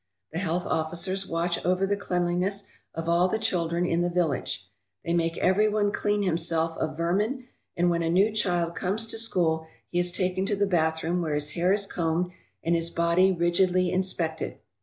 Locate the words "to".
9.05-9.19, 10.47-10.55